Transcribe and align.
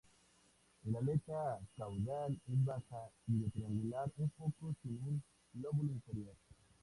El 0.83 0.95
aleta 0.95 1.59
caudal 1.77 2.33
es 2.51 2.65
baja 2.65 3.09
y 3.27 3.43
triangular 3.51 4.09
un 4.17 4.31
poco, 4.31 4.73
sin 4.81 4.99
un 5.05 5.23
lóbulo 5.61 5.91
inferior. 5.91 6.33